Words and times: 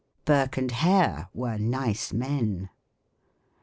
"Burke 0.25 0.57
and 0.57 0.71
Hare 0.71 1.29
were 1.31 1.59
nice 1.59 2.11
men." 2.11 2.71